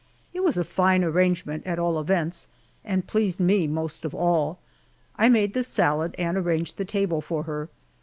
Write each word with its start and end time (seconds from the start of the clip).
It 0.33 0.43
was 0.43 0.57
a 0.57 0.63
fine 0.63 1.03
arrangement, 1.03 1.63
at 1.67 1.77
all 1.77 1.99
events, 1.99 2.47
and 2.83 3.05
pleased 3.05 3.39
me 3.39 3.67
most 3.67 4.03
of 4.03 4.15
all. 4.15 4.57
I 5.15 5.29
made 5.29 5.53
the 5.53 5.63
salad 5.63 6.15
and 6.17 6.35
arranged 6.37 6.77
the 6.77 6.85
table 6.85 7.21
for 7.21 7.43
her. 7.43 7.69